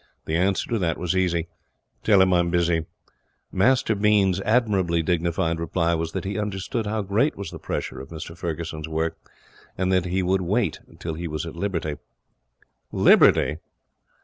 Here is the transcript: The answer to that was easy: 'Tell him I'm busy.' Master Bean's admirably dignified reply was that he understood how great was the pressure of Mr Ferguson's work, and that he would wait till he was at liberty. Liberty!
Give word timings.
The 0.25 0.35
answer 0.35 0.67
to 0.71 0.79
that 0.79 0.97
was 0.97 1.15
easy: 1.15 1.47
'Tell 2.03 2.23
him 2.23 2.33
I'm 2.33 2.49
busy.' 2.49 2.85
Master 3.51 3.93
Bean's 3.93 4.41
admirably 4.41 5.03
dignified 5.03 5.59
reply 5.59 5.93
was 5.93 6.13
that 6.13 6.25
he 6.25 6.39
understood 6.39 6.87
how 6.87 7.03
great 7.03 7.35
was 7.37 7.51
the 7.51 7.59
pressure 7.59 8.01
of 8.01 8.09
Mr 8.09 8.35
Ferguson's 8.35 8.89
work, 8.89 9.15
and 9.77 9.93
that 9.93 10.05
he 10.05 10.23
would 10.23 10.41
wait 10.41 10.79
till 10.97 11.13
he 11.13 11.27
was 11.27 11.45
at 11.45 11.55
liberty. 11.55 11.97
Liberty! 12.91 13.59